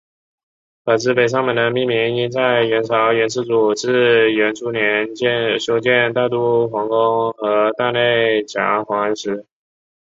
[0.83, 5.07] 可知北上门的命名应在元朝元世祖至元初年
[5.59, 9.45] 修建大都皇宫和大内夹垣时。